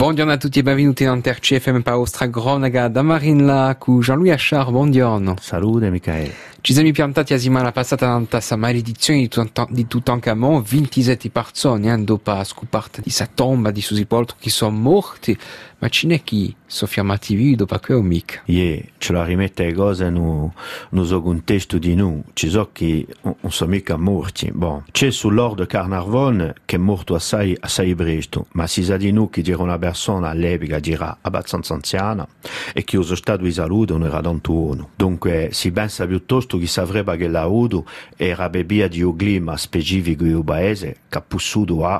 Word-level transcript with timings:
Buongiorno 0.00 0.32
a 0.32 0.38
tutti 0.38 0.60
e 0.60 0.62
benvenuti 0.62 1.02
in 1.02 1.10
CFM 1.22 1.80
Paustra 1.80 2.24
Gronaga 2.24 2.88
da 2.88 3.02
Marinla 3.02 3.76
con 3.78 4.00
Jean-Louis 4.00 4.32
Achard, 4.32 4.70
buongiorno. 4.70 5.36
Salute 5.38 5.90
Michele. 5.90 6.32
Ci 6.62 6.74
siamo 6.74 6.90
piantati 6.90 7.32
la 7.32 7.38
settimana 7.38 7.72
passata 7.72 8.12
nella 8.12 8.26
tassa 8.28 8.54
maledizione 8.54 9.30
di 9.70 9.86
Tutankhamon, 9.86 10.62
27 10.62 11.30
persone, 11.30 11.90
eh, 11.90 11.98
dopo 12.04 12.44
scoperta 12.44 12.98
di 12.98 13.04
questa 13.04 13.30
tomba 13.32 13.70
di 13.70 13.80
suo 13.80 13.96
che 14.38 14.50
sono 14.50 14.76
morti, 14.76 15.34
ma 15.78 15.88
ce 15.88 16.06
n'è 16.06 16.22
chi 16.22 16.54
sono 16.66 16.90
fermati 16.90 17.34
vivi 17.34 17.56
dopo 17.56 17.78
quello 17.78 18.02
mica. 18.02 18.42
Yeah, 18.44 18.82
ce 18.98 19.12
la 19.14 19.24
rimette 19.24 19.64
le 19.64 19.72
cose 19.72 20.10
no, 20.10 20.52
no 20.90 21.22
contesto 21.22 21.78
di 21.78 21.94
noi, 21.94 22.22
ci 22.34 22.50
so 22.50 22.68
che 22.72 23.06
non 23.22 23.36
sono 23.48 23.70
mica 23.70 23.96
morti. 23.96 24.50
Bon, 24.52 24.84
c'è 24.90 25.10
sul 25.10 25.32
Lord 25.32 25.66
Carnarvon 25.66 26.52
che 26.66 26.76
è 26.76 26.78
morto 26.78 27.14
assai, 27.14 27.56
assai 27.58 27.94
presto, 27.94 28.46
ma 28.52 28.66
si 28.66 28.84
sa 28.84 28.98
di 28.98 29.10
noi 29.10 29.30
che 29.30 29.40
dirà 29.40 29.62
una 29.62 29.78
persona 29.78 30.28
all'epoca 30.28 30.78
dirà 30.78 31.18
abbastanza 31.22 31.72
anziana 31.72 32.28
e 32.74 32.84
che 32.84 32.96
lo 32.96 33.02
stato 33.02 33.42
di 33.42 33.52
salute 33.52 33.94
non 33.94 34.04
era 34.04 34.20
tanto 34.20 34.52
uno. 34.52 34.90
Dunque 34.94 35.48
si 35.52 35.72
pensa 35.72 36.06
piuttosto 36.06 36.49
che 36.58 36.66
savrebbe 36.66 37.16
che 37.16 37.28
la 37.28 37.46
Udu 37.46 37.84
era 38.16 38.48
bebia 38.48 38.88
di 38.88 39.02
un 39.02 39.16
clima 39.16 39.56
specifico 39.56 40.24
del 40.24 40.42
paese 40.44 40.96
che 41.08 41.22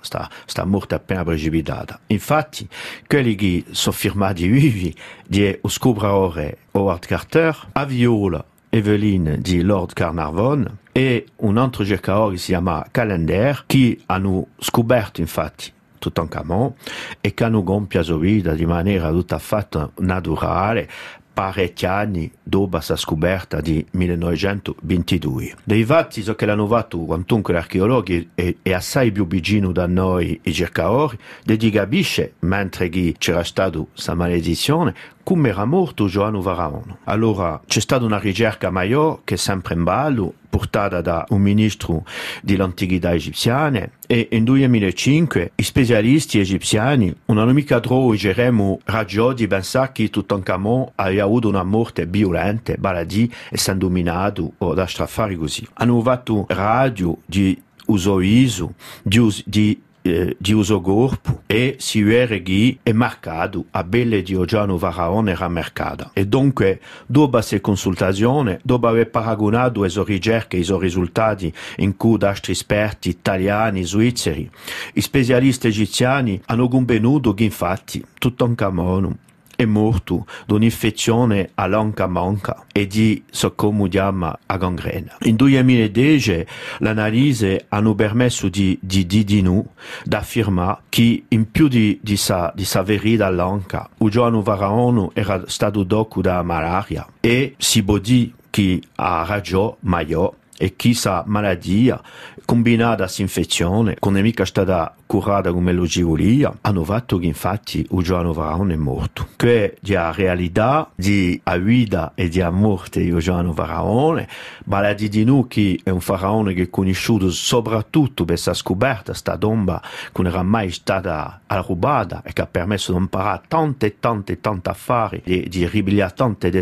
sta, 0.00 0.30
sta 0.44 0.64
morte 0.64 0.94
appena 0.94 1.24
precipitata. 1.24 2.00
Infatti, 2.06 2.68
quelli 3.06 3.34
che 3.34 3.64
sono 3.70 3.94
firmati 3.94 4.46
vivi 4.46 4.94
di 5.26 5.58
scopratore 5.66 6.58
Howard 6.72 7.06
Carter, 7.06 7.68
a 7.72 7.84
Viola 7.84 8.44
Evelyn 8.74 9.36
di 9.40 9.60
Lord 9.60 9.92
Carnarvon 9.92 10.78
e 10.92 11.26
un 11.36 11.58
altro 11.58 11.84
cercatore 11.84 12.32
che 12.32 12.40
si 12.40 12.46
chiama 12.46 12.86
Calendar 12.90 13.64
che 13.66 14.00
hanno 14.06 14.46
scoperto 14.58 15.20
infatti 15.20 15.70
Tutankhamon 15.98 16.72
e 17.20 17.34
che 17.34 17.44
hanno 17.44 17.62
compiato 17.62 18.16
vita 18.16 18.54
di 18.54 18.64
maniera 18.64 19.10
tutta 19.10 19.38
fatta 19.38 19.90
naturale 19.98 20.88
parecchi 21.32 21.86
anni 21.86 22.30
dopo 22.42 22.68
questa 22.68 22.96
scoperta 22.96 23.60
di 23.60 23.84
1922. 23.92 25.56
Dei 25.64 25.84
fatti 25.84 26.22
so 26.22 26.34
che 26.34 26.46
l'hanno 26.46 26.66
fatto 26.66 26.98
quantunque 26.98 27.52
l'archeologo 27.52 28.12
è, 28.34 28.54
è 28.62 28.72
assai 28.72 29.10
più 29.10 29.26
vicino 29.26 29.72
da 29.72 29.86
noi 29.86 30.38
i 30.42 30.52
cercatori, 30.52 31.18
di 31.44 31.70
capisce, 31.70 32.34
mentre 32.40 32.88
c'era 33.18 33.44
stata 33.44 33.78
questa 33.78 34.14
maledizione, 34.14 34.94
come 35.22 35.50
era 35.50 35.64
morto 35.64 36.06
Giovanni 36.06 36.42
Varaon. 36.42 36.98
Allora 37.04 37.60
c'è 37.66 37.80
stata 37.80 38.04
una 38.04 38.18
ricerca 38.18 38.70
maggiore 38.70 39.20
che 39.24 39.36
sempre 39.36 39.74
in 39.74 39.84
ballo, 39.84 40.34
portata 40.52 41.00
da 41.00 41.24
un 41.30 41.40
ministro 41.40 42.04
dell'antichità 42.42 43.14
egiziana 43.14 43.88
e 44.06 44.28
nel 44.30 44.42
2005 44.42 45.52
i 45.54 45.62
specialisti 45.62 46.38
egiziani 46.38 47.14
non 47.24 47.38
hanno 47.38 47.54
mica 47.54 47.80
trovato 47.80 48.80
ragione 48.84 49.34
di 49.34 49.46
pensare 49.46 49.92
che 49.92 50.10
Tutankhamon 50.10 50.92
aveva 50.96 51.24
avuto 51.24 51.48
una 51.48 51.62
morte 51.64 52.04
violenta, 52.04 52.74
e 52.74 53.56
si 53.56 53.70
è 53.70 53.74
dominato 53.74 54.52
da 54.58 54.86
strafare 54.86 55.36
così. 55.36 55.66
Hanno 55.74 56.02
fatto 56.02 56.44
radio 56.48 57.16
di 57.24 57.58
uso 57.86 58.20
ISO, 58.20 58.74
di, 59.02 59.42
di 59.46 59.80
eh, 60.02 60.36
di 60.38 60.52
uso 60.52 60.80
corpo 60.80 61.42
e 61.46 61.76
si 61.78 62.02
vede 62.02 62.42
che 62.42 62.78
è 62.82 62.92
marcato 62.92 63.66
a 63.70 63.84
belle 63.84 64.22
di 64.22 64.38
Giano 64.44 64.76
Varaon 64.76 65.28
era 65.28 65.48
mercata. 65.48 66.10
E 66.12 66.26
dunque, 66.26 66.80
dopo 67.06 67.30
questa 67.30 67.60
consultazione, 67.60 68.60
dopo 68.62 68.86
aver 68.86 69.10
paragonato 69.10 69.82
le 69.82 70.04
ricerche 70.04 70.56
e 70.56 70.60
i 70.60 70.78
risultati 70.78 71.52
in 71.78 71.96
cui 71.96 72.18
altri 72.20 72.52
esperti 72.52 73.08
italiani, 73.08 73.84
svizzeri, 73.84 74.50
i 74.94 75.00
specialisti 75.00 75.68
egiziani 75.68 76.40
hanno 76.46 76.68
convenuto 76.68 77.34
che 77.34 77.44
infatti 77.44 78.04
Tutankhamon 78.18 79.18
è 79.62 79.66
morto 79.66 80.26
di 80.46 80.54
un'infezione 80.54 81.50
all'anca 81.54 82.06
manca 82.06 82.64
e 82.72 82.86
di 82.86 83.22
soccomudiama 83.30 84.38
a 84.46 84.56
gangrena. 84.56 85.16
In 85.22 85.36
2010 85.36 86.46
l'analisi 86.78 87.58
hanno 87.68 87.94
permesso 87.94 88.48
di, 88.48 88.78
di, 88.80 89.06
di, 89.06 89.24
di 89.24 89.42
noi 89.42 89.64
d'affermare 90.04 90.82
che 90.88 91.24
in 91.28 91.50
più 91.50 91.68
di, 91.68 91.98
di, 92.02 92.16
sa, 92.16 92.52
di 92.54 92.64
sa 92.64 92.82
verida 92.82 93.26
all'anca, 93.26 93.88
Ugiano 93.98 94.42
Varaono 94.42 95.10
era 95.14 95.42
stato 95.46 95.82
dopo 95.82 96.20
da 96.20 96.42
malaria 96.42 97.06
e 97.20 97.54
si 97.58 97.82
può 97.82 97.98
dire 97.98 98.32
che 98.50 98.82
ha 98.96 99.24
ragione 99.26 99.76
maggiore 99.80 100.40
e 100.58 100.74
questa 100.76 101.24
malattia 101.26 102.00
combinata 102.44 103.04
a 103.04 103.10
infezione, 103.16 103.94
che 103.94 104.10
non 104.10 104.24
è 104.24 104.44
stata 104.44 104.94
curata 105.06 105.52
come 105.52 105.72
lo 105.72 105.84
givolia, 105.84 106.56
hanno 106.62 106.84
fatto 106.84 107.18
che 107.18 107.26
infatti 107.26 107.86
Giovanni 107.90 108.32
Varaone 108.32 108.74
è 108.74 108.76
morto. 108.76 109.28
Che 109.36 109.64
è 109.64 109.74
la 109.92 110.12
realtà 110.12 110.90
di 110.94 111.38
a 111.44 111.56
vita 111.56 112.12
e 112.14 112.28
di 112.28 112.40
a 112.40 112.50
morte 112.50 113.02
di 113.02 113.16
Giovanni 113.18 113.52
Varaone, 113.52 114.28
ma 114.64 114.80
la 114.80 114.92
di 114.92 115.24
noi 115.24 115.46
che 115.48 115.80
è 115.82 115.90
un 115.90 116.00
faraone 116.00 116.54
che 116.54 116.62
è 116.62 116.70
conosciuto 116.70 117.30
soprattutto 117.30 118.24
per 118.24 118.34
questa 118.34 118.54
scoperta, 118.54 119.10
questa 119.12 119.36
tomba 119.36 119.80
che 119.80 120.22
non 120.22 120.32
era 120.32 120.42
mai 120.42 120.70
stata 120.70 121.40
rubata 121.46 122.22
e 122.24 122.32
che 122.32 122.42
ha 122.42 122.46
permesso 122.46 122.92
di 122.92 122.98
imparare 122.98 123.42
tante 123.48 123.98
tante 123.98 124.40
tante 124.40 124.70
affari, 124.70 125.20
di, 125.24 125.48
di 125.48 125.66
ribiliare 125.66 126.12
tante, 126.14 126.50
di 126.50 126.60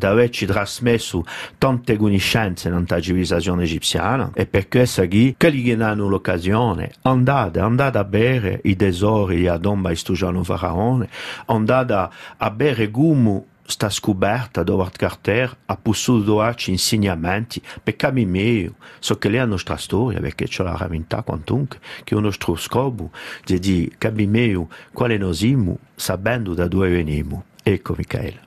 averci 0.00 0.46
trasmesso 0.46 1.24
tante 1.58 1.96
conoscenze 1.96 2.68
nella 2.68 2.84
civilizzazione 3.40 3.62
egiziana 3.64 4.30
e 4.34 4.46
per 4.46 4.68
questo 4.68 5.06
che 5.06 5.34
che 5.36 5.76
hanno 5.80 6.08
l'occasione 6.08 6.92
andate, 7.02 7.60
andate 7.60 7.98
a 7.98 8.04
bere 8.04 8.60
i 8.64 8.76
tesori 8.76 9.46
a 9.46 9.56
Don 9.56 9.80
Baistugiano 9.80 10.42
Faraone, 10.42 11.08
andata 11.46 12.10
a 12.36 12.50
bere 12.50 12.88
gumu 12.88 13.46
sta 13.66 13.88
scoperta 13.88 14.62
da 14.62 14.72
Howard 14.74 14.96
Carter 14.96 15.56
ha 15.64 15.76
potuto 15.76 16.36
darci 16.36 16.70
insegnamenti 16.70 17.62
per 17.82 17.96
capire 17.96 18.26
meglio 18.26 18.74
so 18.98 19.16
che 19.16 19.28
è 19.28 19.30
la 19.30 19.46
nostra 19.46 19.76
storia 19.76 20.20
perché 20.20 20.46
c'è 20.46 20.62
la 20.62 20.76
ramentà 20.76 21.22
quantunque 21.22 21.78
che 22.04 22.14
è 22.14 22.18
il 22.18 22.24
nostro 22.24 22.56
scopo 22.56 23.10
di 23.42 23.90
capire 23.96 24.28
meglio 24.30 24.68
quale 24.92 25.16
noi 25.16 25.32
siamo 25.32 25.78
sapendo 25.94 26.52
da 26.52 26.68
dove 26.68 26.90
veniamo 26.90 27.44
ecco 27.62 27.94
Michele 27.96 28.42